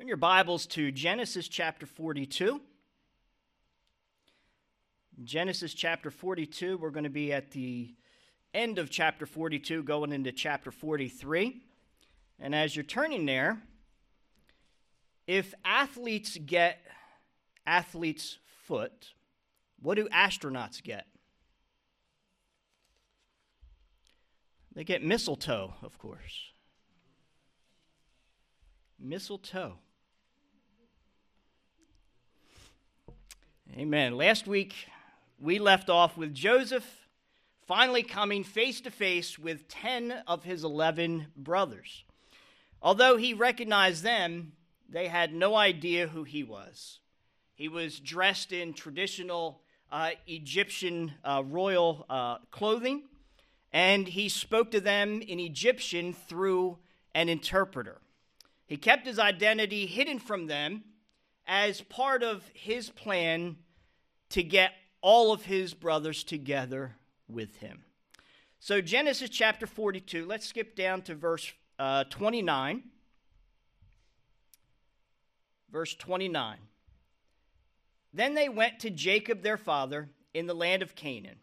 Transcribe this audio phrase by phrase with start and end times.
[0.00, 2.58] Turn your Bibles to Genesis chapter 42.
[5.22, 7.94] Genesis chapter 42, we're going to be at the
[8.54, 11.60] end of chapter 42, going into chapter 43.
[12.38, 13.60] And as you're turning there,
[15.26, 16.78] if athletes get
[17.66, 19.12] athlete's foot,
[19.82, 21.08] what do astronauts get?
[24.74, 26.52] They get mistletoe, of course.
[28.98, 29.76] Mistletoe.
[33.76, 34.16] Amen.
[34.16, 34.74] Last week,
[35.38, 37.06] we left off with Joseph
[37.68, 42.02] finally coming face to face with 10 of his 11 brothers.
[42.82, 44.54] Although he recognized them,
[44.88, 46.98] they had no idea who he was.
[47.54, 49.60] He was dressed in traditional
[49.92, 53.04] uh, Egyptian uh, royal uh, clothing,
[53.72, 56.78] and he spoke to them in Egyptian through
[57.14, 58.00] an interpreter.
[58.66, 60.82] He kept his identity hidden from them
[61.50, 63.56] as part of his plan
[64.28, 64.70] to get
[65.00, 66.94] all of his brothers together
[67.28, 67.82] with him.
[68.60, 72.84] So, Genesis chapter 42, let's skip down to verse uh, 29.
[75.72, 76.58] Verse 29.
[78.14, 81.40] Then they went to Jacob their father in the land of Canaan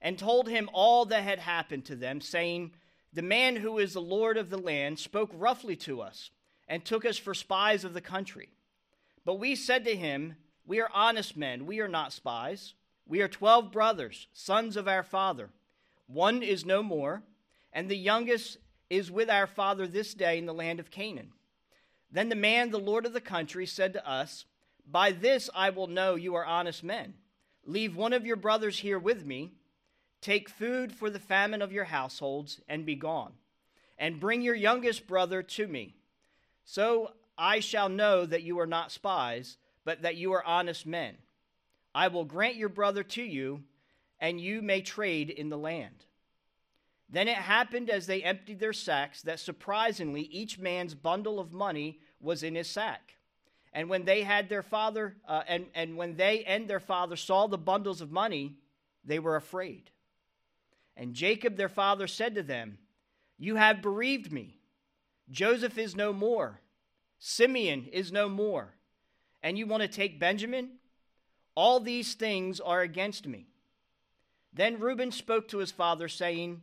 [0.00, 2.72] and told him all that had happened to them, saying,
[3.12, 6.30] The man who is the Lord of the land spoke roughly to us
[6.66, 8.48] and took us for spies of the country.
[9.28, 12.72] But we said to him, We are honest men, we are not spies.
[13.06, 15.50] We are twelve brothers, sons of our father.
[16.06, 17.22] One is no more,
[17.70, 18.56] and the youngest
[18.88, 21.32] is with our father this day in the land of Canaan.
[22.10, 24.46] Then the man, the Lord of the country, said to us,
[24.90, 27.12] By this I will know you are honest men.
[27.66, 29.52] Leave one of your brothers here with me.
[30.22, 33.34] Take food for the famine of your households, and be gone.
[33.98, 35.96] And bring your youngest brother to me.
[36.64, 41.16] So I shall know that you are not spies, but that you are honest men.
[41.94, 43.62] I will grant your brother to you,
[44.20, 46.04] and you may trade in the land.
[47.08, 52.00] Then it happened as they emptied their sacks that surprisingly each man's bundle of money
[52.20, 53.14] was in his sack.
[53.72, 57.46] And when they had their father, uh, and, and when they and their father saw
[57.46, 58.56] the bundles of money,
[59.04, 59.90] they were afraid.
[60.96, 62.78] And Jacob their father said to them,
[63.38, 64.58] You have bereaved me.
[65.30, 66.60] Joseph is no more,
[67.18, 68.74] Simeon is no more,
[69.42, 70.78] and you want to take Benjamin?
[71.54, 73.46] All these things are against me.
[74.52, 76.62] Then Reuben spoke to his father, saying,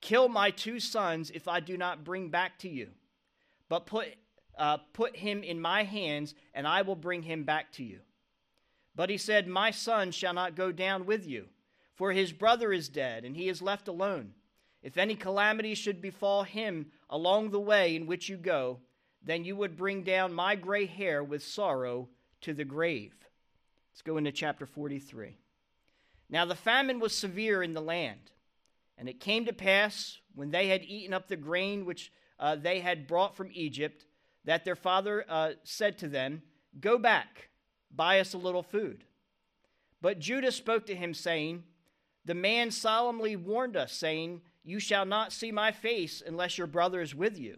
[0.00, 2.90] Kill my two sons if I do not bring back to you,
[3.68, 4.08] but put,
[4.56, 8.00] uh, put him in my hands, and I will bring him back to you.
[8.94, 11.46] But he said, My son shall not go down with you,
[11.94, 14.34] for his brother is dead, and he is left alone.
[14.82, 18.78] If any calamity should befall him along the way in which you go,
[19.22, 22.08] then you would bring down my gray hair with sorrow
[22.42, 23.14] to the grave.
[23.92, 25.36] Let's go into chapter 43.
[26.30, 28.30] Now the famine was severe in the land,
[28.96, 32.80] and it came to pass when they had eaten up the grain which uh, they
[32.80, 34.06] had brought from Egypt,
[34.44, 36.42] that their father uh, said to them,
[36.80, 37.48] Go back,
[37.94, 39.04] buy us a little food.
[40.00, 41.64] But Judah spoke to him, saying,
[42.24, 47.00] The man solemnly warned us, saying, You shall not see my face unless your brother
[47.00, 47.56] is with you.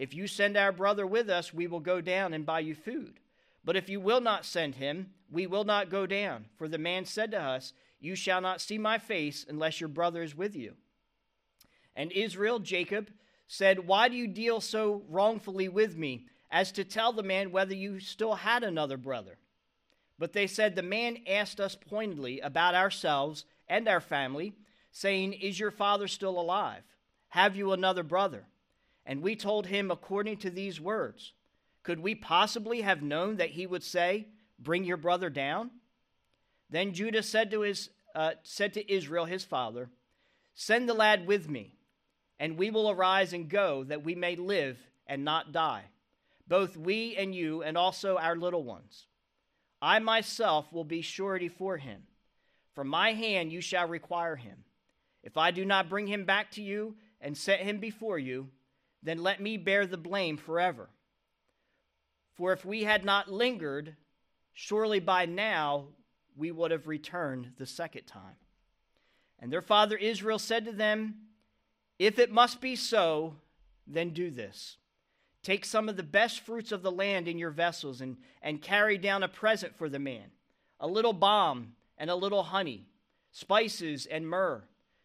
[0.00, 3.20] If you send our brother with us, we will go down and buy you food.
[3.62, 6.46] But if you will not send him, we will not go down.
[6.56, 10.22] For the man said to us, You shall not see my face unless your brother
[10.22, 10.72] is with you.
[11.94, 13.10] And Israel, Jacob,
[13.46, 17.74] said, Why do you deal so wrongfully with me, as to tell the man whether
[17.74, 19.36] you still had another brother?
[20.18, 24.54] But they said, The man asked us pointedly about ourselves and our family,
[24.92, 26.84] saying, Is your father still alive?
[27.28, 28.46] Have you another brother?
[29.10, 31.32] And we told him according to these words.
[31.82, 35.72] Could we possibly have known that he would say, Bring your brother down?
[36.70, 39.90] Then Judah said to, his, uh, said to Israel, his father,
[40.54, 41.74] Send the lad with me,
[42.38, 44.78] and we will arise and go, that we may live
[45.08, 45.86] and not die,
[46.46, 49.08] both we and you, and also our little ones.
[49.82, 52.04] I myself will be surety for him.
[52.76, 54.62] From my hand you shall require him.
[55.24, 58.50] If I do not bring him back to you and set him before you,
[59.02, 60.90] then let me bear the blame forever.
[62.34, 63.96] For if we had not lingered,
[64.52, 65.86] surely by now
[66.36, 68.36] we would have returned the second time.
[69.38, 71.14] And their father Israel said to them,
[71.98, 73.36] If it must be so,
[73.86, 74.76] then do this.
[75.42, 78.98] Take some of the best fruits of the land in your vessels and, and carry
[78.98, 80.30] down a present for the man
[80.82, 82.86] a little balm and a little honey,
[83.30, 84.62] spices and myrrh,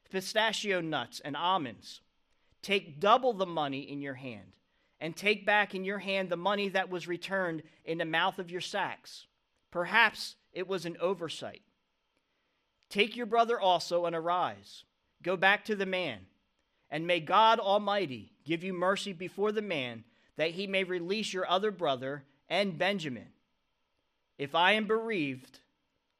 [0.10, 2.00] pistachio nuts and almonds.
[2.66, 4.54] Take double the money in your hand
[5.00, 8.50] and take back in your hand the money that was returned in the mouth of
[8.50, 9.28] your sacks.
[9.70, 11.62] Perhaps it was an oversight.
[12.90, 14.84] Take your brother also and arise.
[15.22, 16.22] Go back to the man,
[16.90, 20.04] and may God Almighty give you mercy before the man,
[20.36, 23.28] that he may release your other brother and Benjamin.
[24.40, 25.60] If I am bereaved,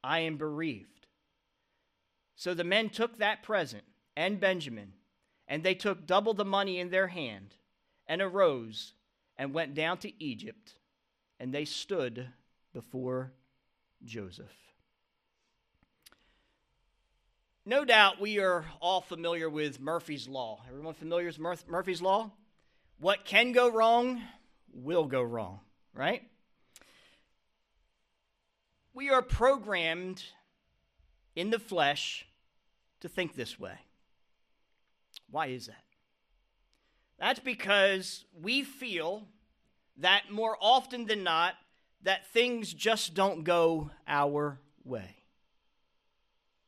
[0.04, 1.08] I am bereaved.
[2.36, 3.82] So the men took that present
[4.16, 4.92] and Benjamin,
[5.48, 7.54] and they took double the money in their hand,
[8.06, 8.92] and arose
[9.36, 10.72] and went down to Egypt,
[11.38, 12.28] and they stood
[12.72, 13.32] before
[14.04, 14.52] Joseph.
[17.64, 20.62] No doubt we are all familiar with Murphy's Law.
[20.68, 22.30] Everyone familiar with Murphy's Law?
[22.98, 24.22] What can go wrong
[24.72, 25.60] will go wrong,
[25.92, 26.22] right?
[28.94, 30.22] We are programmed
[31.34, 32.26] in the flesh
[33.00, 33.78] to think this way.
[35.30, 35.82] Why is that?
[37.18, 39.26] That's because we feel
[39.98, 41.54] that more often than not
[42.02, 45.16] that things just don't go our way.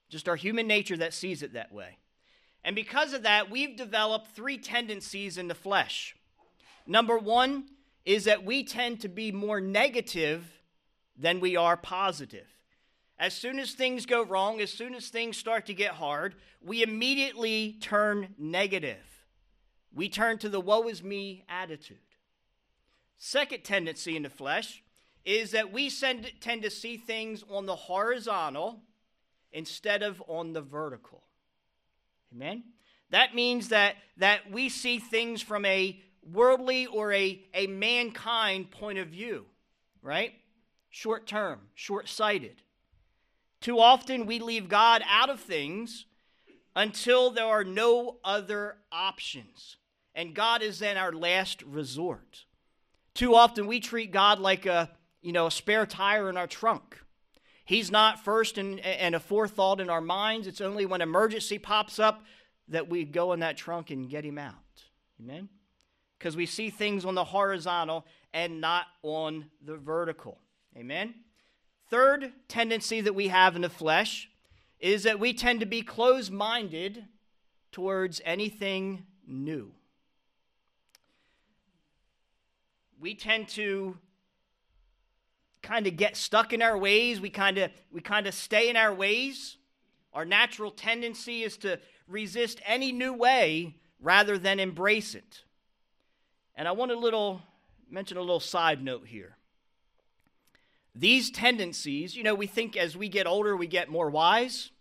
[0.09, 1.99] Just our human nature that sees it that way.
[2.65, 6.17] And because of that, we've developed three tendencies in the flesh.
[6.87, 7.67] Number one
[8.05, 10.45] is that we tend to be more negative
[11.17, 12.47] than we are positive.
[13.19, 16.83] As soon as things go wrong, as soon as things start to get hard, we
[16.83, 19.27] immediately turn negative.
[19.93, 21.99] We turn to the woe is me attitude.
[23.17, 24.83] Second tendency in the flesh
[25.25, 28.83] is that we tend to see things on the horizontal
[29.53, 31.25] instead of on the vertical.
[32.33, 32.63] Amen?
[33.11, 38.99] That means that, that we see things from a worldly or a, a mankind point
[38.99, 39.47] of view,
[40.03, 40.35] right?
[40.91, 42.63] Short term, short sighted.
[43.61, 46.07] Too often we leave God out of things
[46.77, 49.77] until there are no other options.
[50.15, 52.45] And God is then our last resort.
[53.15, 54.91] Too often we treat God like a,
[55.21, 56.99] you know, a spare tire in our trunk.
[57.65, 60.47] He's not first and, and a forethought in our minds.
[60.47, 62.23] It's only when emergency pops up
[62.69, 64.55] that we go in that trunk and get him out.
[65.21, 65.49] Amen?
[66.19, 70.39] Because we see things on the horizontal and not on the vertical.
[70.77, 71.15] Amen?
[71.91, 74.29] Third tendency that we have in the flesh
[74.79, 77.07] is that we tend to be closed minded
[77.73, 79.73] towards anything new.
[83.01, 83.97] We tend to
[85.63, 87.21] kind of get stuck in our ways.
[87.21, 89.57] We kind of we kind of stay in our ways.
[90.13, 95.45] Our natural tendency is to resist any new way rather than embrace it.
[96.55, 97.41] And I want to little
[97.91, 99.38] mention a little side note here.
[100.99, 104.73] These tendencies, you know, we think as we get older, we get more wise.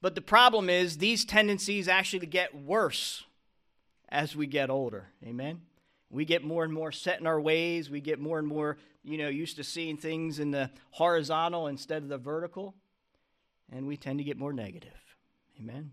[0.00, 3.24] But the problem is, these tendencies actually get worse
[4.08, 5.08] as we get older.
[5.22, 5.60] Amen?
[6.08, 7.90] We get more and more set in our ways.
[7.90, 12.02] We get more and more, you know, used to seeing things in the horizontal instead
[12.02, 12.74] of the vertical.
[13.70, 14.90] And we tend to get more negative.
[15.60, 15.90] Amen?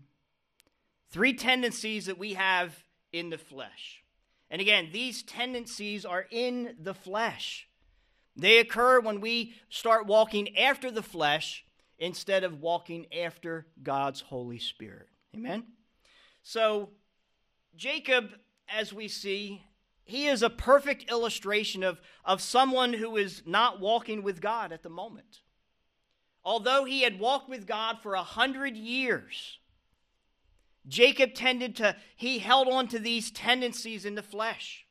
[1.10, 2.82] Three tendencies that we have
[3.12, 4.02] in the flesh.
[4.50, 7.67] And again, these tendencies are in the flesh.
[8.38, 11.64] They occur when we start walking after the flesh
[11.98, 15.08] instead of walking after God's Holy Spirit.
[15.34, 15.64] Amen?
[16.44, 16.90] So,
[17.76, 18.30] Jacob,
[18.68, 19.64] as we see,
[20.04, 24.84] he is a perfect illustration of, of someone who is not walking with God at
[24.84, 25.40] the moment.
[26.44, 29.58] Although he had walked with God for a hundred years,
[30.86, 34.86] Jacob tended to, he held on to these tendencies in the flesh.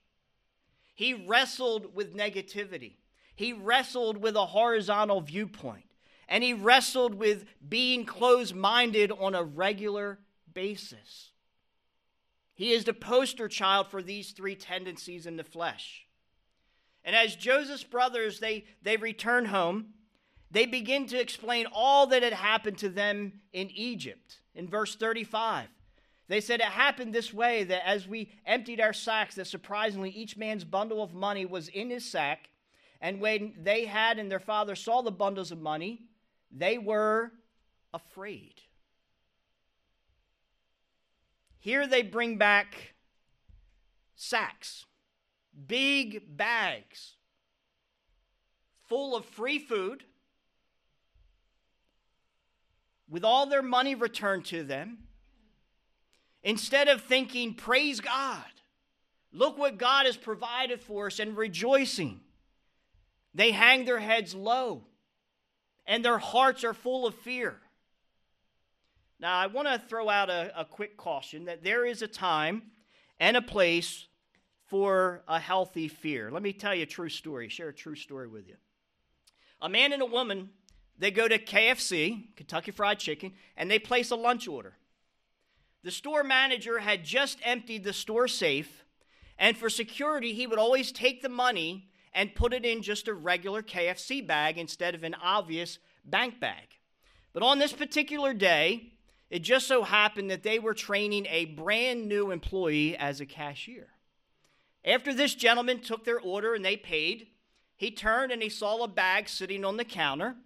[0.93, 2.97] He wrestled with negativity.
[3.37, 5.85] He wrestled with a horizontal viewpoint.
[6.27, 10.19] And he wrestled with being closed minded on a regular
[10.53, 11.29] basis.
[12.55, 16.07] He is the poster child for these three tendencies in the flesh.
[17.05, 19.93] And as Joseph's brothers they, they return home,
[20.49, 24.39] they begin to explain all that had happened to them in Egypt.
[24.55, 25.67] In verse 35,
[26.27, 30.35] they said it happened this way that as we emptied our sacks, that surprisingly each
[30.35, 32.49] man's bundle of money was in his sack,
[33.01, 36.01] and when they had and their father saw the bundles of money,
[36.51, 37.31] they were
[37.93, 38.61] afraid.
[41.59, 42.93] Here they bring back
[44.15, 44.85] sacks,
[45.67, 47.17] big bags
[48.87, 50.03] full of free food,
[53.09, 54.99] with all their money returned to them.
[56.43, 58.45] Instead of thinking, Praise God,
[59.31, 62.21] look what God has provided for us, and rejoicing,
[63.37, 64.81] they hang their heads low
[65.85, 67.55] and their hearts are full of fear.
[69.19, 72.63] Now, I want to throw out a, a quick caution that there is a time
[73.19, 74.07] and a place
[74.65, 76.31] for a healthy fear.
[76.31, 78.55] Let me tell you a true story, share a true story with you.
[79.61, 80.49] A man and a woman,
[80.97, 84.73] they go to KFC, Kentucky Fried Chicken, and they place a lunch order.
[85.83, 88.83] The store manager had just emptied the store safe,
[89.37, 93.13] and for security, he would always take the money and put it in just a
[93.13, 96.79] regular KFC bag instead of an obvious bank bag.
[97.31, 98.93] But on this particular day,
[99.29, 103.89] it just so happened that they were training a brand new employee as a cashier.
[104.83, 107.27] After this gentleman took their order and they paid,
[107.75, 110.37] he turned and he saw a bag sitting on the counter.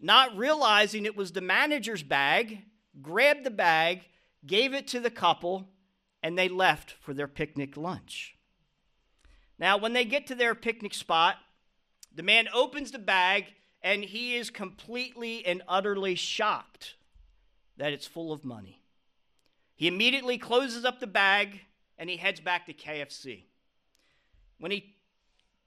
[0.00, 2.62] Not realizing it was the manager's bag,
[3.00, 4.00] grabbed the bag,
[4.44, 5.68] gave it to the couple,
[6.24, 8.34] and they left for their picnic lunch.
[9.60, 11.36] Now, when they get to their picnic spot,
[12.12, 13.44] the man opens the bag
[13.82, 16.94] and he is completely and utterly shocked
[17.76, 18.80] that it's full of money.
[19.76, 21.60] He immediately closes up the bag
[21.98, 23.44] and he heads back to KFC.
[24.58, 24.96] When he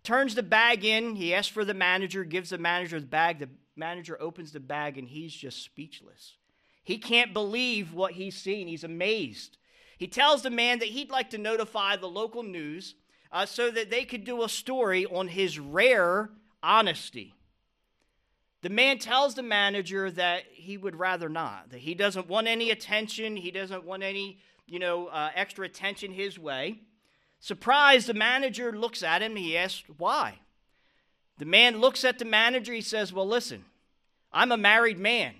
[0.04, 3.40] turns the bag in, he asks for the manager, gives the manager the bag.
[3.40, 6.38] The manager opens the bag and he's just speechless.
[6.84, 8.68] He can't believe what he's seen.
[8.68, 9.58] He's amazed.
[10.00, 12.96] He tells the man that he'd like to notify the local news
[13.34, 16.30] uh, so that they could do a story on his rare
[16.62, 17.34] honesty.
[18.62, 22.70] The man tells the manager that he would rather not, that he doesn't want any
[22.70, 24.38] attention, he doesn't want any,
[24.68, 26.80] you know, uh, extra attention his way.
[27.40, 29.36] Surprised, the manager looks at him.
[29.36, 30.40] He asks, Why?
[31.40, 32.72] The man looks at the manager.
[32.72, 33.66] He says, Well, listen,
[34.32, 35.34] I'm a married man,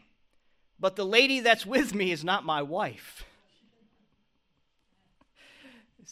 [0.78, 3.24] but the lady that's with me is not my wife.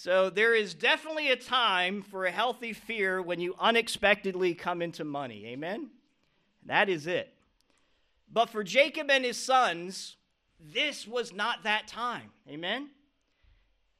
[0.03, 5.03] So there is definitely a time for a healthy fear when you unexpectedly come into
[5.03, 5.46] money.
[5.50, 5.91] Amen?
[6.65, 7.31] That is it.
[8.27, 10.15] But for Jacob and his sons,
[10.60, 12.31] this was not that time.
[12.50, 12.89] Amen?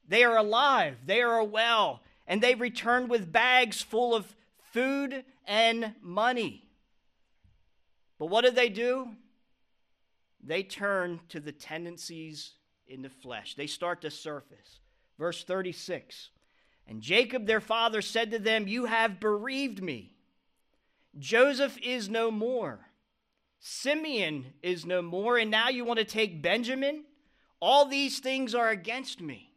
[0.08, 4.26] They are alive, they are well, and they return with bags full of
[4.72, 6.64] food and money.
[8.18, 9.10] But what did they do?
[10.42, 12.54] They turn to the tendencies
[12.88, 13.54] in the flesh.
[13.54, 14.80] They start to surface.
[15.22, 16.30] Verse 36
[16.88, 20.16] And Jacob their father said to them, You have bereaved me.
[21.16, 22.88] Joseph is no more.
[23.60, 25.38] Simeon is no more.
[25.38, 27.04] And now you want to take Benjamin?
[27.60, 29.52] All these things are against me.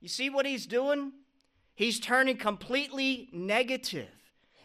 [0.00, 1.12] You see what he's doing?
[1.76, 4.08] He's turning completely negative.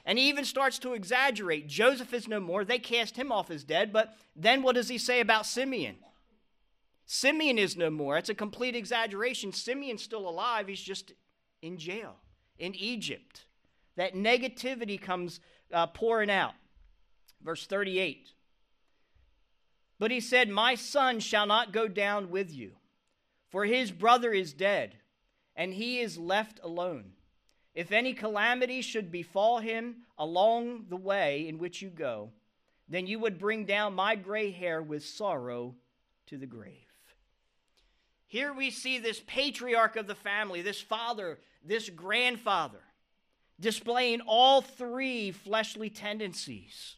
[0.05, 1.67] And he even starts to exaggerate.
[1.67, 2.65] Joseph is no more.
[2.65, 3.93] They cast him off as dead.
[3.93, 5.97] But then what does he say about Simeon?
[7.13, 8.17] Simeon is no more.
[8.17, 9.51] It's a complete exaggeration.
[9.51, 10.69] Simeon's still alive.
[10.69, 11.11] He's just
[11.61, 12.15] in jail
[12.57, 13.47] in Egypt.
[13.97, 15.41] That negativity comes
[15.73, 16.53] uh, pouring out.
[17.43, 18.29] Verse 38.
[19.99, 22.77] But he said, My son shall not go down with you,
[23.49, 24.95] for his brother is dead
[25.53, 27.11] and he is left alone.
[27.75, 32.31] If any calamity should befall him along the way in which you go,
[32.87, 35.75] then you would bring down my gray hair with sorrow
[36.27, 36.90] to the grave.
[38.31, 42.79] Here we see this patriarch of the family, this father, this grandfather,
[43.59, 46.95] displaying all three fleshly tendencies.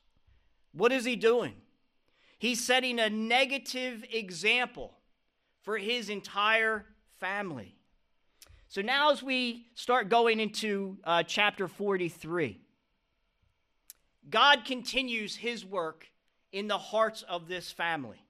[0.73, 1.55] What is he doing?
[2.37, 4.93] He's setting a negative example
[5.63, 6.85] for his entire
[7.19, 7.73] family.
[8.67, 12.61] So now, as we start going into uh, chapter 43,
[14.29, 16.05] God continues his work
[16.51, 18.23] in the hearts of this family.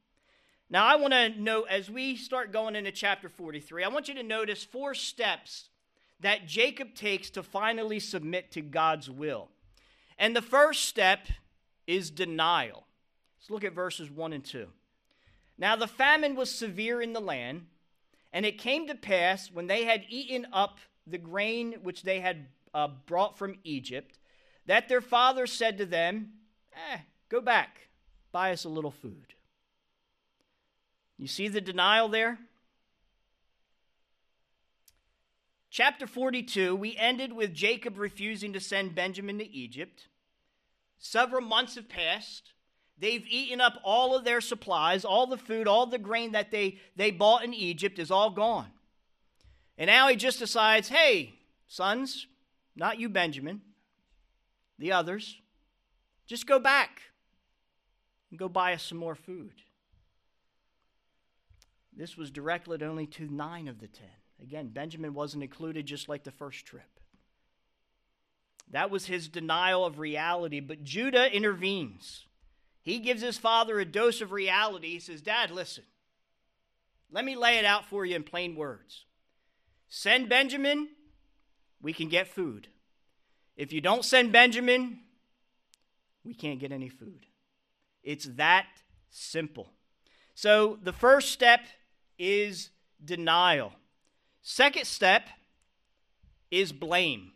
[0.74, 4.16] Now, I want to note as we start going into chapter 43, I want you
[4.16, 5.70] to notice four steps
[6.22, 9.50] that Jacob takes to finally submit to God's will.
[10.18, 11.28] And the first step
[11.86, 12.88] is denial.
[13.38, 14.66] Let's look at verses 1 and 2.
[15.60, 17.68] Now, the famine was severe in the land
[18.34, 22.48] and it came to pass when they had eaten up the grain which they had
[22.74, 24.18] uh, brought from Egypt,
[24.66, 26.32] that their father said to them,
[26.92, 26.98] eh,
[27.30, 27.90] Go back,
[28.32, 29.36] buy us a little food.
[31.24, 32.38] You see the denial there?
[35.70, 40.10] Chapter 42, we ended with Jacob refusing to send Benjamin to Egypt.
[41.00, 42.52] Several months have passed.
[42.98, 46.80] They've eaten up all of their supplies, all the food, all the grain that they,
[46.98, 48.72] they bought in Egypt is all gone.
[49.78, 51.36] And now he just decides hey,
[51.70, 52.28] sons,
[52.76, 53.62] not you, Benjamin,
[54.78, 55.38] the others,
[56.28, 57.02] just go back
[58.30, 59.63] and go buy us some more food.
[61.96, 64.08] This was directed only to nine of the ten.
[64.42, 67.00] Again, Benjamin wasn't included, just like the first trip.
[68.72, 72.26] That was his denial of reality, but Judah intervenes.
[72.82, 74.90] He gives his father a dose of reality.
[74.90, 75.84] He says, Dad, listen,
[77.12, 79.06] let me lay it out for you in plain words.
[79.88, 80.90] Send Benjamin,
[81.82, 82.68] we can get food.
[83.56, 85.02] If you don't send Benjamin,
[86.26, 87.28] we can't get any food.
[88.02, 88.66] It's that
[89.12, 89.70] simple.
[90.34, 91.62] So the first step
[92.24, 92.70] is
[93.04, 93.74] denial.
[94.42, 95.28] Second step
[96.50, 97.32] is blame.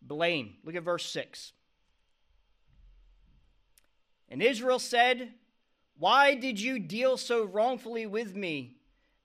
[0.00, 0.54] Blame.
[0.64, 1.52] Look at verse 6.
[4.28, 5.32] And Israel said,
[5.98, 8.76] Why did you deal so wrongfully with me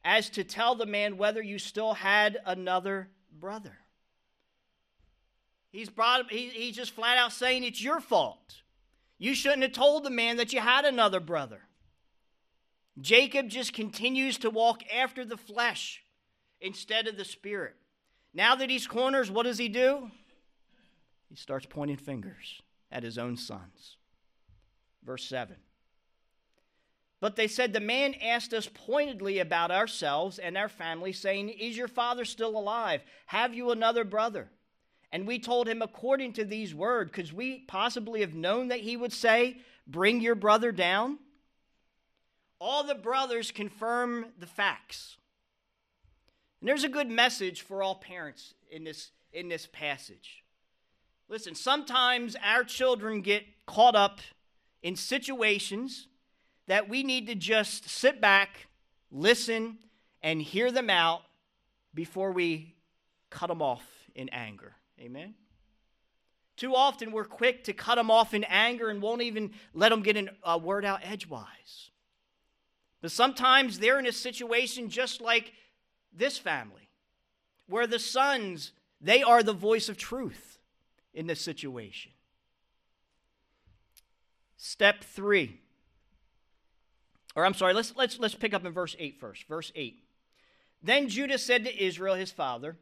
[0.04, 3.78] as to tell the man whether you still had another brother?
[5.70, 8.62] He's, brought, he, he's just flat out saying it's your fault.
[9.18, 11.62] You shouldn't have told the man that you had another brother.
[13.00, 16.04] Jacob just continues to walk after the flesh
[16.60, 17.76] instead of the spirit.
[18.34, 20.10] Now that he's corners, what does he do?
[21.30, 22.62] He starts pointing fingers
[22.92, 23.98] at his own sons.
[25.04, 25.56] Verse 7.
[27.20, 31.78] But they said, The man asked us pointedly about ourselves and our family, saying, Is
[31.78, 33.02] your father still alive?
[33.28, 34.50] Have you another brother?
[35.12, 38.98] And we told him according to these words, because we possibly have known that he
[38.98, 41.18] would say, Bring your brother down?
[42.60, 45.18] All the brothers confirm the facts.
[46.60, 50.44] And there's a good message for all parents in this, in this passage.
[51.30, 54.20] Listen, sometimes our children get caught up
[54.82, 56.08] in situations
[56.68, 58.68] that we need to just sit back,
[59.12, 59.78] listen,
[60.22, 61.22] and hear them out
[61.94, 62.76] before we
[63.30, 63.84] cut them off
[64.16, 64.74] in anger.
[65.00, 65.36] Amen?
[66.56, 70.02] Too often we're quick to cut them off in anger and won't even let them
[70.02, 71.92] get a word out edgewise.
[73.02, 75.54] But sometimes they're in a situation just like
[76.14, 76.90] this family,
[77.68, 80.58] where the sons, they are the voice of truth
[81.14, 82.12] in this situation.
[84.58, 85.60] Step three.
[87.36, 89.48] Or I'm sorry, let's, let's, let's pick up in verse 8 first.
[89.48, 90.04] Verse 8.
[90.82, 92.78] Then Judah said to Israel, his father,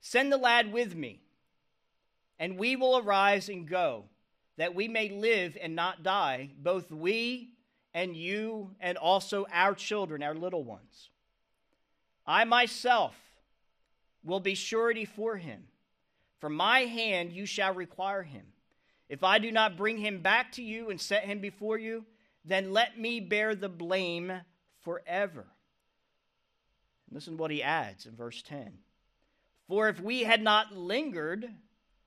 [0.00, 1.20] Send the lad with me
[2.38, 4.04] and we will arise and go,
[4.56, 7.53] that we may live and not die, both we
[7.94, 11.10] and you, and also our children, our little ones.
[12.26, 13.14] I myself
[14.24, 15.64] will be surety for him.
[16.40, 18.44] From my hand you shall require him.
[19.08, 22.04] If I do not bring him back to you and set him before you,
[22.44, 24.32] then let me bear the blame
[24.82, 25.46] forever.
[27.10, 28.72] Listen to what he adds in verse 10.
[29.68, 31.48] For if we had not lingered,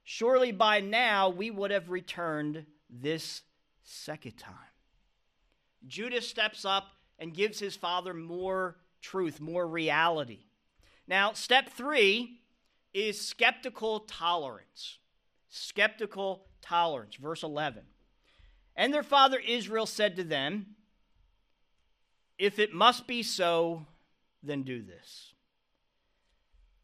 [0.04, 3.41] surely by now we would have returned this
[3.84, 4.54] second time.
[5.86, 10.46] Judah steps up and gives his father more truth, more reality.
[11.08, 12.40] Now, step three
[12.94, 14.98] is skeptical tolerance.
[15.50, 17.16] Skeptical tolerance.
[17.16, 17.84] Verse 11.
[18.76, 20.76] And their father Israel said to them,
[22.38, 23.86] If it must be so,
[24.44, 25.34] then do this.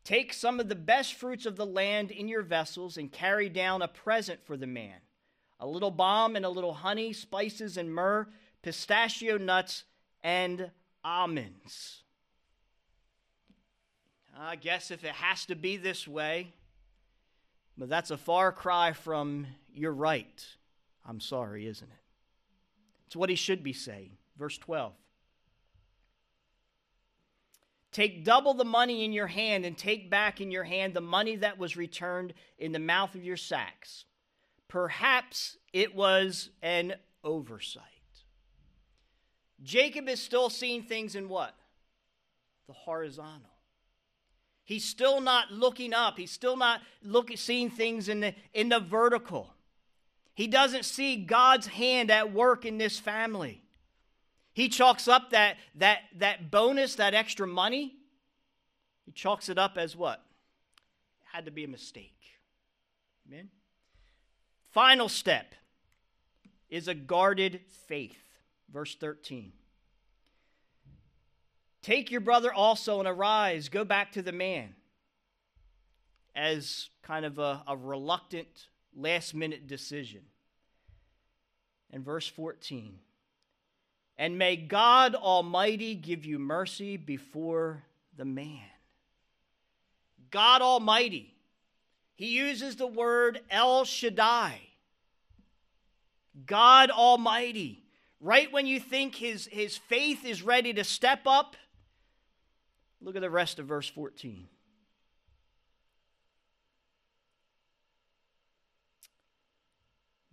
[0.03, 3.81] Take some of the best fruits of the land in your vessels and carry down
[3.81, 4.99] a present for the man
[5.59, 8.27] a little balm and a little honey, spices and myrrh,
[8.63, 9.83] pistachio nuts,
[10.23, 10.71] and
[11.03, 12.01] almonds.
[14.35, 16.53] I guess if it has to be this way,
[17.77, 20.45] but that's a far cry from you're right.
[21.05, 22.03] I'm sorry, isn't it?
[23.05, 24.11] It's what he should be saying.
[24.37, 24.93] Verse 12.
[27.91, 31.35] Take double the money in your hand and take back in your hand the money
[31.35, 34.05] that was returned in the mouth of your sacks.
[34.67, 37.92] Perhaps it was an oversight.
[39.61, 41.55] Jacob is still seeing things in what?
[42.67, 43.51] The horizontal.
[44.65, 46.17] He's still not looking up.
[46.17, 49.53] He's still not looking, seeing things in the, in the vertical.
[50.33, 53.61] He doesn't see God's hand at work in this family.
[54.53, 57.93] He chalks up that, that, that bonus, that extra money,
[59.05, 60.23] he chalks it up as what?
[61.21, 62.19] It had to be a mistake.
[63.27, 63.49] Amen?
[64.71, 65.55] Final step
[66.69, 68.22] is a guarded faith.
[68.73, 69.51] Verse 13.
[71.83, 74.73] Take your brother also and arise, go back to the man.
[76.35, 80.21] As kind of a, a reluctant, last minute decision.
[81.91, 82.97] And verse 14.
[84.17, 87.83] And may God Almighty give you mercy before
[88.17, 88.61] the man.
[90.31, 91.35] God Almighty.
[92.15, 94.59] He uses the word El Shaddai.
[96.45, 97.82] God Almighty.
[98.23, 101.57] Right when you think his, his faith is ready to step up,
[103.01, 104.47] look at the rest of verse 14.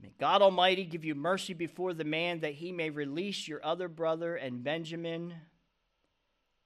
[0.00, 3.88] May God Almighty give you mercy before the man that he may release your other
[3.88, 5.34] brother and Benjamin.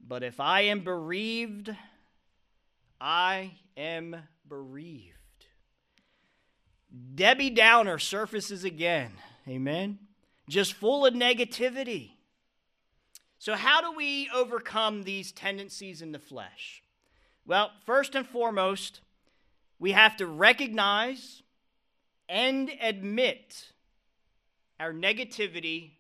[0.07, 1.75] But if I am bereaved,
[3.01, 4.15] I am
[4.47, 5.15] bereaved.
[7.15, 9.13] Debbie Downer surfaces again.
[9.49, 9.99] Amen.
[10.49, 12.11] Just full of negativity.
[13.39, 16.83] So, how do we overcome these tendencies in the flesh?
[17.47, 19.01] Well, first and foremost,
[19.79, 21.43] we have to recognize
[22.29, 23.73] and admit
[24.81, 25.91] our negativity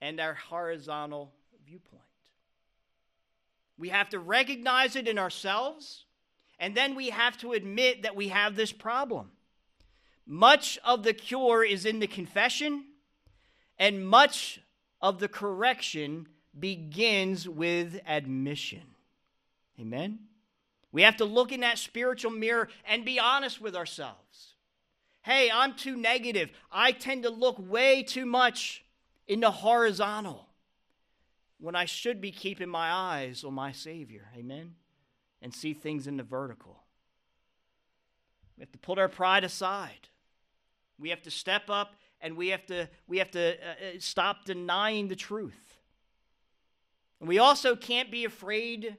[0.00, 1.32] and our horizontal
[1.64, 2.02] viewpoint.
[3.76, 6.04] We have to recognize it in ourselves,
[6.58, 9.30] and then we have to admit that we have this problem.
[10.26, 12.84] Much of the cure is in the confession,
[13.78, 14.60] and much
[15.00, 18.82] of the correction begins with admission.
[19.80, 20.18] Amen?
[20.90, 24.54] We have to look in that spiritual mirror and be honest with ourselves.
[25.22, 26.50] Hey, I'm too negative.
[26.72, 28.84] I tend to look way too much
[29.26, 30.46] in the horizontal
[31.60, 34.28] when I should be keeping my eyes on my Savior.
[34.36, 34.74] Amen?
[35.42, 36.82] And see things in the vertical.
[38.56, 40.08] We have to put our pride aside.
[40.98, 44.44] We have to step up and we have to, we have to uh, uh stop
[44.44, 45.78] denying the truth.
[47.20, 48.96] And we also can't be afraid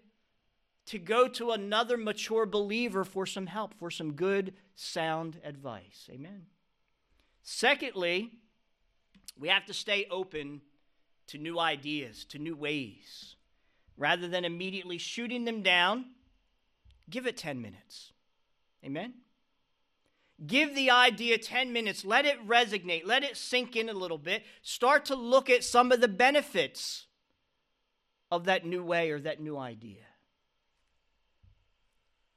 [0.87, 6.09] to go to another mature believer for some help, for some good, sound advice.
[6.11, 6.47] Amen.
[7.43, 8.31] Secondly,
[9.37, 10.61] we have to stay open
[11.27, 13.35] to new ideas, to new ways.
[13.97, 16.05] Rather than immediately shooting them down,
[17.09, 18.11] give it 10 minutes.
[18.83, 19.13] Amen?
[20.45, 22.05] Give the idea 10 minutes.
[22.05, 23.05] Let it resonate.
[23.05, 24.43] Let it sink in a little bit.
[24.61, 27.07] Start to look at some of the benefits
[28.31, 30.03] of that new way or that new idea.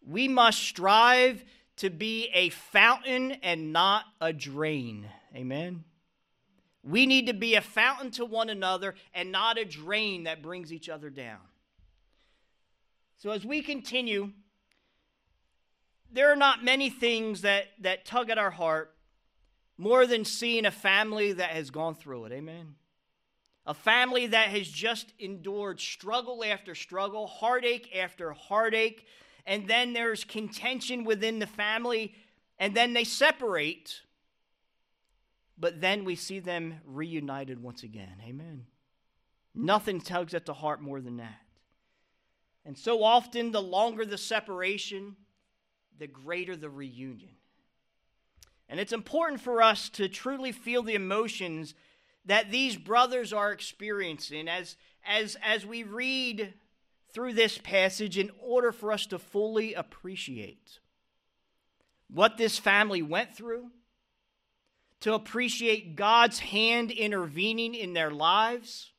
[0.04, 1.44] We must strive
[1.76, 5.08] to be a fountain and not a drain.
[5.34, 5.84] Amen?
[6.82, 10.72] We need to be a fountain to one another and not a drain that brings
[10.72, 11.38] each other down.
[13.18, 14.32] So, as we continue,
[16.12, 18.94] there are not many things that, that tug at our heart
[19.78, 22.32] more than seeing a family that has gone through it.
[22.32, 22.74] Amen.
[23.66, 29.06] A family that has just endured struggle after struggle, heartache after heartache,
[29.46, 32.14] and then there's contention within the family,
[32.58, 34.02] and then they separate
[35.62, 38.20] but then we see them reunited once again.
[38.26, 38.66] Amen.
[39.54, 41.38] Nothing tugs at the heart more than that.
[42.64, 45.14] And so often, the longer the separation,
[45.98, 47.30] the greater the reunion.
[48.68, 51.74] And it's important for us to truly feel the emotions
[52.24, 54.76] that these brothers are experiencing as,
[55.06, 56.54] as, as we read
[57.12, 60.78] through this passage in order for us to fully appreciate
[62.08, 63.70] what this family went through
[65.02, 68.92] to appreciate God's hand intervening in their lives,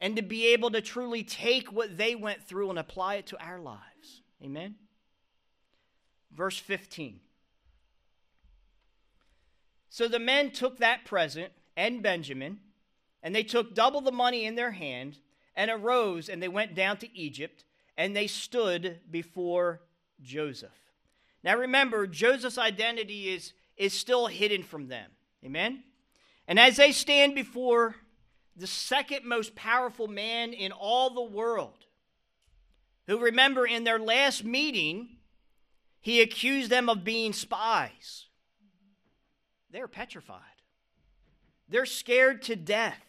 [0.00, 3.44] and to be able to truly take what they went through and apply it to
[3.44, 4.22] our lives.
[4.42, 4.76] Amen?
[6.34, 7.20] Verse 15.
[9.90, 12.60] So the men took that present and Benjamin,
[13.22, 15.18] and they took double the money in their hand,
[15.54, 17.64] and arose, and they went down to Egypt,
[17.96, 19.82] and they stood before
[20.22, 20.70] Joseph.
[21.44, 25.10] Now remember, Joseph's identity is is still hidden from them.
[25.44, 25.82] Amen?
[26.46, 27.96] And as they stand before
[28.56, 31.86] the second most powerful man in all the world,
[33.06, 35.16] who remember in their last meeting,
[36.02, 38.26] he accused them of being spies.
[39.70, 40.40] They're petrified.
[41.68, 43.02] They're scared to death.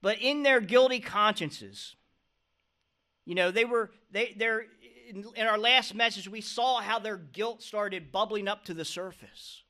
[0.00, 1.94] But in their guilty consciences,
[3.24, 4.66] you know, they were they they're
[5.08, 9.62] in, our last message, we saw how their guilt started bubbling up to the surface.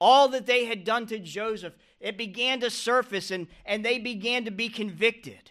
[0.00, 4.44] All that they had done to Joseph, it began to surface and, and they began
[4.44, 5.50] to be convicted.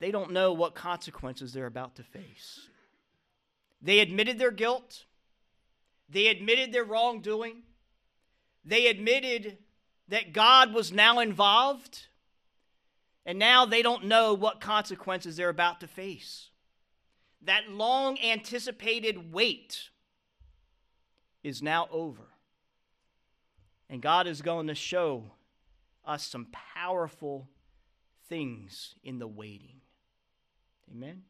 [0.00, 2.68] They don't know what consequences they're about to face.
[3.82, 5.04] They admitted their guilt,
[6.08, 7.62] they admitted their wrongdoing,
[8.64, 9.58] they admitted
[10.08, 12.06] that God was now involved.
[13.26, 16.48] And now they don't know what consequences they're about to face.
[17.42, 19.90] That long anticipated wait
[21.42, 22.22] is now over.
[23.90, 25.24] And God is going to show
[26.06, 27.48] us some powerful
[28.28, 29.82] things in the waiting.
[30.90, 31.22] Amen?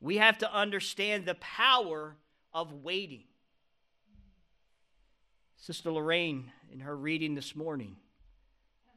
[0.00, 2.16] We have to understand the power
[2.52, 3.24] of waiting.
[5.56, 7.96] Sister Lorraine, in her reading this morning,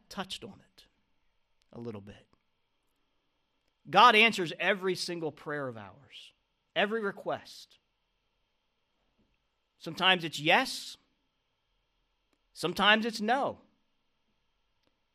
[0.10, 0.84] touched on it
[1.73, 2.27] a little bit.
[3.89, 6.34] God answers every single prayer of ours,
[6.75, 7.77] every request.
[9.79, 10.97] Sometimes it's yes,
[12.53, 13.60] sometimes it's no,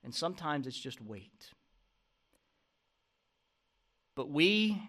[0.03, 1.51] and sometimes it's just wait.
[4.15, 4.81] But we,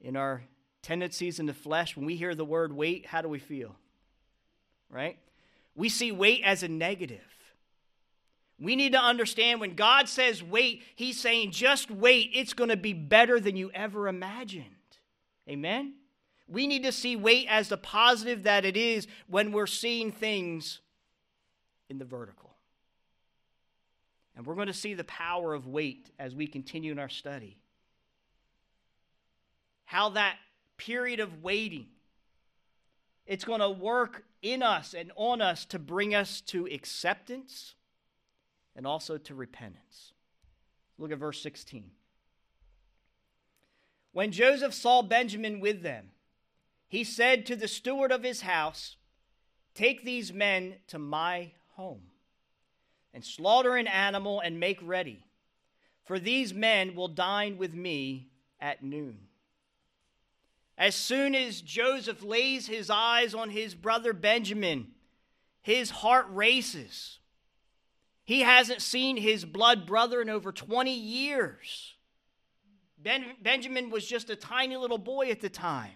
[0.00, 0.42] in our
[0.82, 3.76] tendencies in the flesh, when we hear the word wait, how do we feel?
[4.90, 5.18] Right?
[5.74, 7.20] We see wait as a negative.
[8.58, 12.30] We need to understand when God says wait, He's saying just wait.
[12.32, 14.64] It's going to be better than you ever imagined.
[15.48, 15.94] Amen?
[16.48, 20.80] We need to see wait as the positive that it is when we're seeing things
[21.90, 22.54] in the vertical.
[24.36, 27.58] And we're going to see the power of wait as we continue in our study.
[29.86, 30.36] How that
[30.76, 31.86] period of waiting
[33.26, 37.74] it's going to work in us and on us to bring us to acceptance
[38.76, 40.12] and also to repentance.
[40.98, 41.90] Look at verse 16.
[44.12, 46.10] When Joseph saw Benjamin with them,
[46.88, 48.96] he said to the steward of his house,
[49.74, 52.02] Take these men to my home,
[53.12, 55.26] and slaughter an animal and make ready,
[56.04, 58.28] for these men will dine with me
[58.60, 59.18] at noon.
[60.78, 64.88] As soon as Joseph lays his eyes on his brother Benjamin,
[65.62, 67.18] his heart races.
[68.24, 71.94] He hasn't seen his blood brother in over 20 years.
[72.98, 75.92] Ben, Benjamin was just a tiny little boy at the time.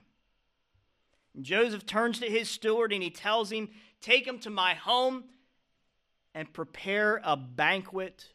[1.34, 3.68] And Joseph turns to his steward and he tells him,
[4.00, 5.24] Take him to my home
[6.34, 8.26] and prepare a banquet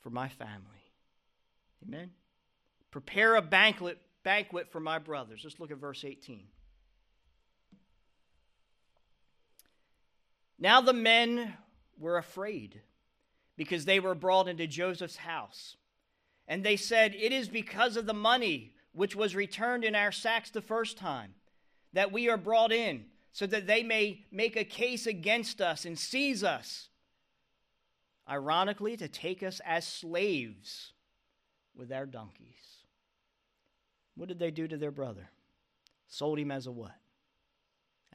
[0.00, 0.92] for my family.
[1.86, 2.10] Amen.
[2.90, 3.98] Prepare a banquet
[4.28, 5.40] banquet for my brothers.
[5.42, 6.48] Let's look at verse 18.
[10.58, 11.54] Now the men
[11.98, 12.82] were afraid
[13.56, 15.78] because they were brought into Joseph's house.
[16.46, 20.50] And they said, It is because of the money which was returned in our sacks
[20.50, 21.32] the first time
[21.94, 25.98] that we are brought in, so that they may make a case against us and
[25.98, 26.90] seize us.
[28.28, 30.92] Ironically, to take us as slaves
[31.74, 32.68] with our donkeys.
[34.18, 35.30] What did they do to their brother?
[36.08, 36.96] Sold him as a what?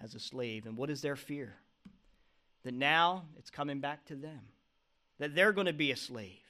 [0.01, 0.65] As a slave.
[0.65, 1.55] And what is their fear?
[2.63, 4.41] That now it's coming back to them,
[5.17, 6.41] that they're going to be a slave.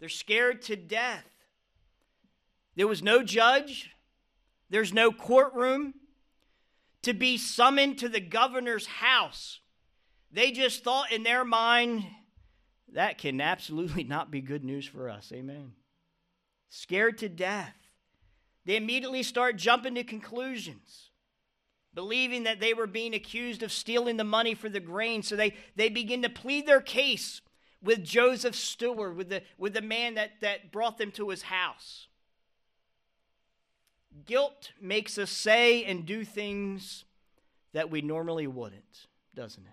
[0.00, 1.24] They're scared to death.
[2.74, 3.90] There was no judge,
[4.70, 5.94] there's no courtroom
[7.02, 9.60] to be summoned to the governor's house.
[10.32, 12.04] They just thought in their mind,
[12.92, 15.30] that can absolutely not be good news for us.
[15.32, 15.72] Amen.
[16.70, 17.76] Scared to death.
[18.66, 21.10] They immediately start jumping to conclusions,
[21.92, 25.22] believing that they were being accused of stealing the money for the grain.
[25.22, 27.42] So they, they begin to plead their case
[27.82, 32.08] with Joseph Steward, with the, with the man that, that brought them to his house.
[34.24, 37.04] Guilt makes us say and do things
[37.74, 39.72] that we normally wouldn't, doesn't it?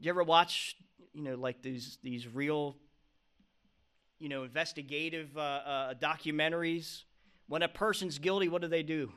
[0.00, 0.76] Do you ever watch,
[1.12, 2.76] you know, like these these real,
[4.18, 7.02] you know, investigative uh, uh, documentaries
[7.48, 9.12] when a person's guilty, what do they do?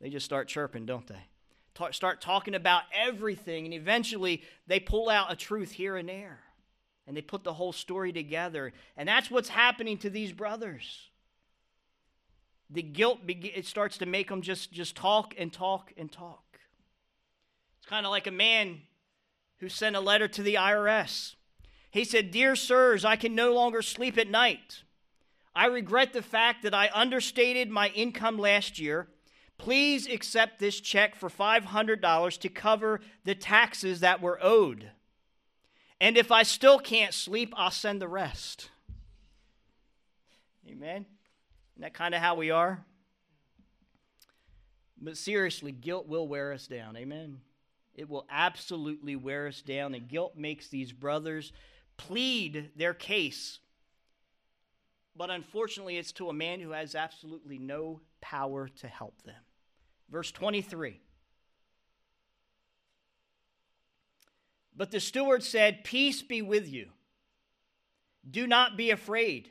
[0.00, 1.26] They just start chirping, don't they?
[1.74, 6.40] Talk, start talking about everything, and eventually they pull out a truth here and there.
[7.06, 8.72] And they put the whole story together.
[8.96, 11.10] And that's what's happening to these brothers.
[12.68, 16.58] The guilt it starts to make them just, just talk and talk and talk.
[17.78, 18.80] It's kind of like a man
[19.58, 21.36] who sent a letter to the IRS.
[21.90, 24.82] He said, Dear sirs, I can no longer sleep at night.
[25.56, 29.08] I regret the fact that I understated my income last year.
[29.56, 34.90] Please accept this check for $500 to cover the taxes that were owed.
[35.98, 38.68] And if I still can't sleep, I'll send the rest.
[40.68, 41.06] Amen?
[41.72, 42.84] Isn't that kind of how we are?
[45.00, 46.98] But seriously, guilt will wear us down.
[46.98, 47.40] Amen?
[47.94, 49.94] It will absolutely wear us down.
[49.94, 51.54] And guilt makes these brothers
[51.96, 53.60] plead their case
[55.16, 59.34] but unfortunately, it's to a man who has absolutely no power to help them.
[60.10, 61.00] Verse 23.
[64.76, 66.90] But the steward said, Peace be with you.
[68.28, 69.50] Do not be afraid.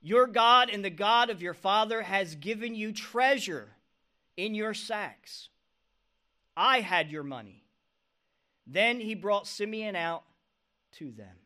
[0.00, 3.68] Your God and the God of your father has given you treasure
[4.36, 5.48] in your sacks.
[6.56, 7.64] I had your money.
[8.66, 10.24] Then he brought Simeon out
[10.98, 11.36] to them.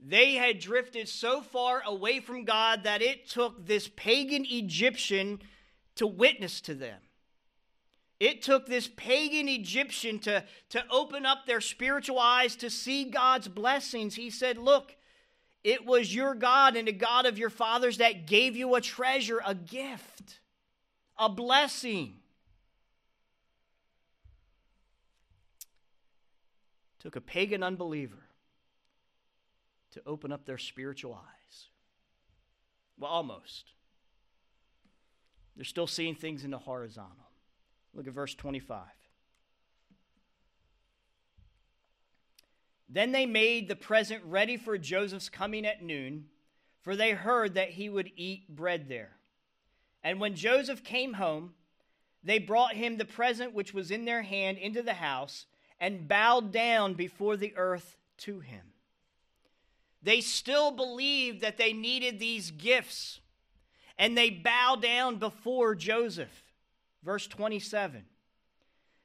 [0.00, 5.40] They had drifted so far away from God that it took this pagan Egyptian
[5.96, 7.00] to witness to them.
[8.20, 13.48] It took this pagan Egyptian to, to open up their spiritual eyes to see God's
[13.48, 14.14] blessings.
[14.14, 14.96] He said, Look,
[15.64, 19.40] it was your God and the God of your fathers that gave you a treasure,
[19.44, 20.40] a gift,
[21.16, 22.14] a blessing.
[27.00, 28.27] Took a pagan unbeliever
[29.92, 31.66] to open up their spiritual eyes.
[32.98, 33.72] Well, almost.
[35.56, 37.30] They're still seeing things in the horizontal.
[37.94, 38.80] Look at verse 25.
[42.88, 46.26] Then they made the present ready for Joseph's coming at noon,
[46.80, 49.16] for they heard that he would eat bread there.
[50.02, 51.54] And when Joseph came home,
[52.22, 55.46] they brought him the present which was in their hand into the house
[55.78, 58.62] and bowed down before the earth to him.
[60.08, 63.20] They still believed that they needed these gifts,
[63.98, 66.32] and they bow down before Joseph.
[67.02, 68.06] Verse 27.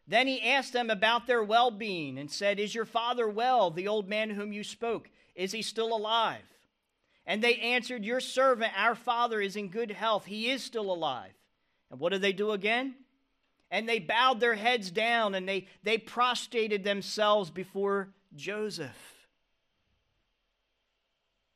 [0.08, 3.90] Then he asked them about their well being and said, Is your father well, the
[3.90, 5.10] old man whom you spoke?
[5.36, 6.40] Is he still alive?
[7.26, 10.24] And they answered, Your servant, our father, is in good health.
[10.24, 11.34] He is still alive.
[11.92, 12.96] And what did they do again?
[13.70, 19.13] And they bowed their heads down and they, they prostrated themselves before Joseph.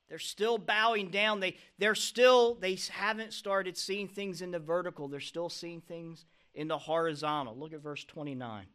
[0.10, 1.39] They're still bowing down.
[1.39, 5.08] They, they're still, they haven't started seeing things in the vertical.
[5.08, 7.56] They're still seeing things in the horizontal.
[7.58, 8.65] Look at verse 29.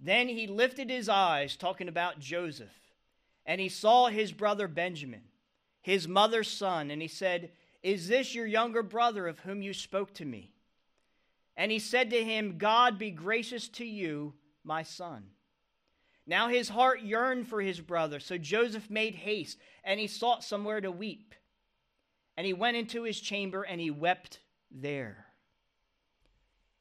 [0.00, 2.74] Then he lifted his eyes, talking about Joseph,
[3.46, 5.22] and he saw his brother Benjamin,
[5.80, 7.50] his mother's son, and he said,
[7.82, 10.52] Is this your younger brother of whom you spoke to me?
[11.56, 15.24] And he said to him, God be gracious to you, my son.
[16.26, 20.80] Now his heart yearned for his brother, so Joseph made haste, and he sought somewhere
[20.80, 21.34] to weep.
[22.36, 25.26] And he went into his chamber, and he wept there.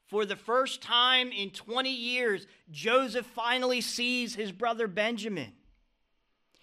[0.08, 5.54] For the first time in 20 years, Joseph finally sees his brother Benjamin.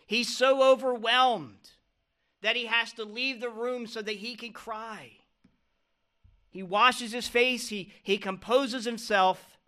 [0.06, 1.70] He's so overwhelmed
[2.42, 5.12] that he has to leave the room so that he can cry.
[6.50, 9.58] He washes his face, he, he composes himself,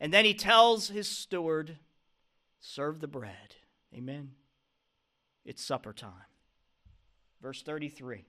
[0.00, 1.76] and then he tells his steward,
[2.60, 3.56] Serve the bread.
[3.94, 4.32] Amen.
[5.44, 6.12] It's supper time.
[7.40, 8.24] Verse 33.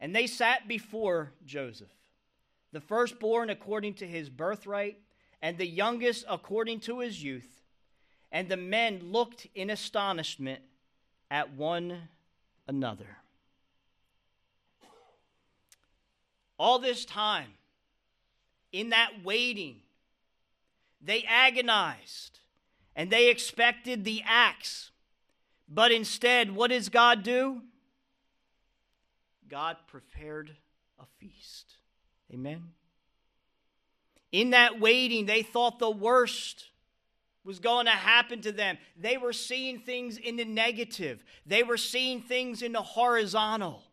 [0.00, 1.88] And they sat before Joseph,
[2.72, 4.98] the firstborn according to his birthright,
[5.40, 7.62] and the youngest according to his youth.
[8.32, 10.60] And the men looked in astonishment
[11.30, 12.08] at one
[12.66, 13.18] another.
[16.58, 17.52] All this time,
[18.72, 19.76] in that waiting,
[21.06, 22.40] they agonized
[22.96, 24.90] and they expected the axe.
[25.68, 27.62] But instead, what does God do?
[29.48, 30.56] God prepared
[30.98, 31.76] a feast.
[32.32, 32.70] Amen.
[34.32, 36.66] In that waiting, they thought the worst
[37.44, 38.76] was going to happen to them.
[38.98, 43.84] They were seeing things in the negative, they were seeing things in the horizontal,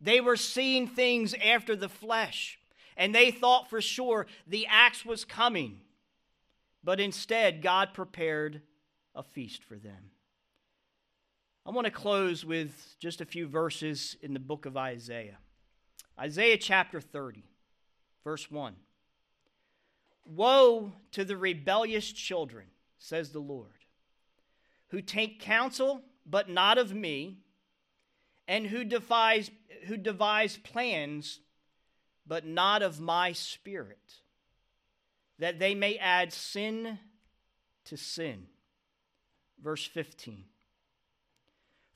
[0.00, 2.58] they were seeing things after the flesh.
[2.98, 5.80] And they thought for sure the axe was coming.
[6.88, 8.62] But instead, God prepared
[9.14, 10.08] a feast for them.
[11.66, 15.36] I want to close with just a few verses in the book of Isaiah.
[16.18, 17.44] Isaiah chapter 30,
[18.24, 18.74] verse 1.
[20.24, 23.84] Woe to the rebellious children, says the Lord,
[24.86, 27.40] who take counsel, but not of me,
[28.46, 29.50] and who devise,
[29.88, 31.40] who devise plans,
[32.26, 34.22] but not of my spirit
[35.38, 36.98] that they may add sin
[37.84, 38.46] to sin.
[39.62, 40.44] Verse 15.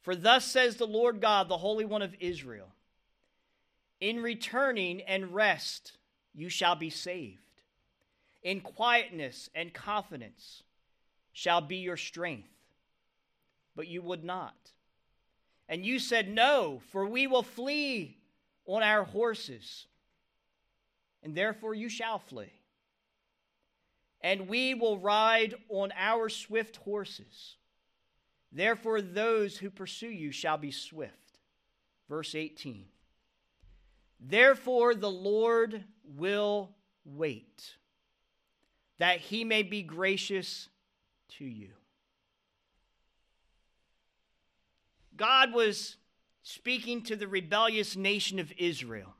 [0.00, 2.68] For thus says the Lord God, the Holy One of Israel
[4.00, 5.92] In returning and rest
[6.34, 7.38] you shall be saved.
[8.42, 10.62] In quietness and confidence
[11.32, 12.48] shall be your strength.
[13.76, 14.54] But you would not.
[15.68, 18.16] And you said, No, for we will flee
[18.66, 19.86] on our horses.
[21.22, 22.52] And therefore you shall flee
[24.22, 27.56] and we will ride on our swift horses.
[28.52, 31.38] Therefore, those who pursue you shall be swift.
[32.08, 32.84] Verse 18.
[34.20, 36.70] Therefore, the Lord will
[37.04, 37.76] wait,
[38.98, 40.68] that he may be gracious
[41.38, 41.70] to you.
[45.16, 45.96] God was
[46.42, 49.14] speaking to the rebellious nation of Israel.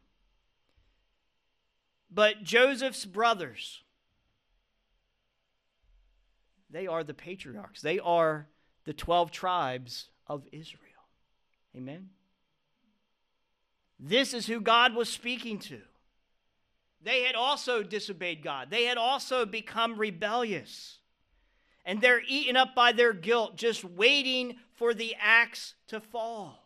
[2.10, 3.81] But Joseph's brothers,
[6.72, 8.48] they are the patriarchs, they are
[8.84, 10.80] the 12 tribes of Israel.
[11.76, 12.10] Amen?
[14.00, 15.80] This is who God was speaking to.
[17.04, 20.98] They had also disobeyed God, they had also become rebellious.
[21.84, 26.62] And they're eaten up by their guilt, just waiting for the axe to fall.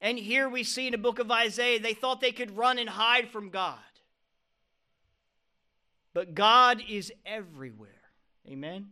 [0.00, 2.88] And here we see in the book of Isaiah, they thought they could run and
[2.88, 3.78] hide from God.
[6.14, 7.90] But God is everywhere.
[8.48, 8.88] Amen?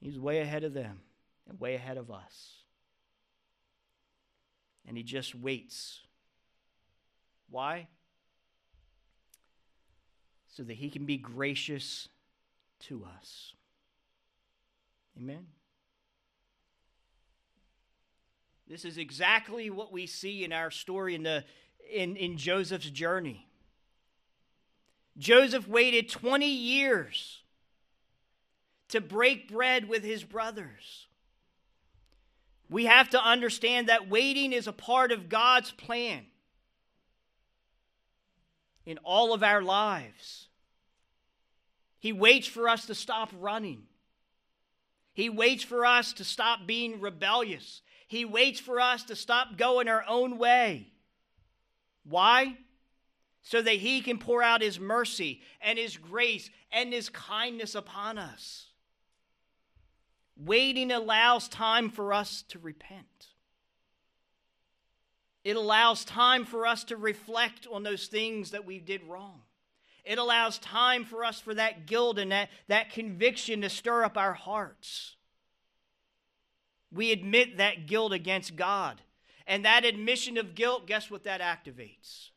[0.00, 1.00] He's way ahead of them
[1.48, 2.52] and way ahead of us.
[4.86, 6.00] And he just waits.
[7.48, 7.88] Why?
[10.48, 12.08] So that he can be gracious
[12.80, 13.54] to us.
[15.16, 15.46] Amen?
[18.66, 21.44] This is exactly what we see in our story in, the,
[21.92, 23.46] in, in Joseph's journey.
[25.16, 27.42] Joseph waited 20 years
[28.88, 31.06] to break bread with his brothers.
[32.68, 36.24] We have to understand that waiting is a part of God's plan
[38.86, 40.48] in all of our lives.
[41.98, 43.84] He waits for us to stop running.
[45.14, 47.82] He waits for us to stop being rebellious.
[48.08, 50.88] He waits for us to stop going our own way.
[52.04, 52.58] Why?
[53.44, 58.18] So that He can pour out His mercy and His grace and His kindness upon
[58.18, 58.70] us.
[60.36, 63.28] Waiting allows time for us to repent.
[65.44, 69.42] It allows time for us to reflect on those things that we did wrong.
[70.04, 74.16] It allows time for us for that guilt and that, that conviction to stir up
[74.16, 75.16] our hearts.
[76.90, 79.02] We admit that guilt against God.
[79.46, 82.30] And that admission of guilt, guess what that activates?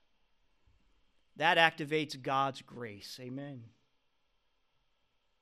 [1.38, 3.20] That activates God's grace.
[3.22, 3.62] Amen.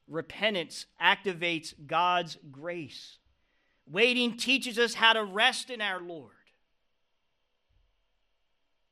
[0.08, 3.18] Repentance activates God's grace.
[3.90, 6.32] Waiting teaches us how to rest in our Lord.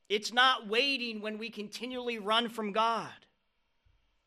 [0.08, 3.10] It's not waiting when we continually run from God.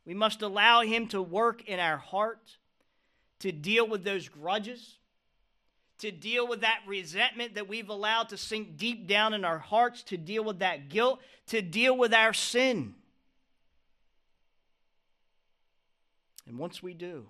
[0.06, 2.58] We must allow Him to work in our heart,
[3.40, 4.98] to deal with those grudges,
[6.00, 10.04] to deal with that resentment that we've allowed to sink deep down in our hearts,
[10.04, 12.96] to deal with that guilt, to deal with our sin.
[16.46, 17.26] And once we do,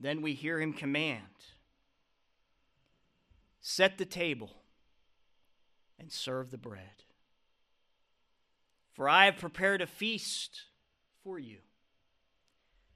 [0.00, 1.22] then we hear him command
[3.60, 4.50] set the table
[5.98, 7.04] and serve the bread.
[8.94, 10.62] For I have prepared a feast
[11.22, 11.58] for you.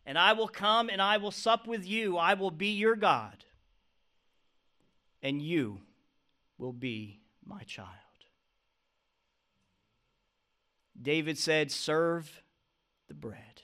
[0.04, 2.16] And I will come and I will sup with you.
[2.16, 3.44] I will be your God,
[5.22, 5.80] and you
[6.58, 7.88] will be my child.
[11.00, 12.42] David said, Serve
[13.08, 13.62] the bread.